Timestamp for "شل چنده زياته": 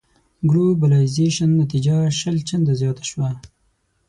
2.19-3.03